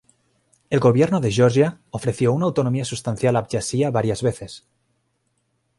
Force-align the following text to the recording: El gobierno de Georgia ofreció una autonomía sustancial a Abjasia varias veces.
El 0.71 0.79
gobierno 0.79 1.19
de 1.19 1.31
Georgia 1.31 1.79
ofreció 1.91 2.33
una 2.33 2.47
autonomía 2.47 2.83
sustancial 2.85 3.35
a 3.35 3.39
Abjasia 3.41 3.91
varias 3.91 4.23
veces. 4.23 4.65